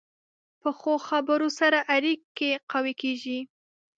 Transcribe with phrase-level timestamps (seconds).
[0.61, 3.39] پخو خبرو سره اړیکې قوي کېږي